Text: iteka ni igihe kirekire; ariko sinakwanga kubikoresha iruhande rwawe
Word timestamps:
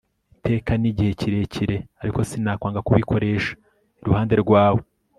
iteka 0.37 0.71
ni 0.77 0.87
igihe 0.91 1.11
kirekire; 1.19 1.75
ariko 2.01 2.19
sinakwanga 2.29 2.85
kubikoresha 2.87 3.51
iruhande 4.01 4.35
rwawe 4.43 4.81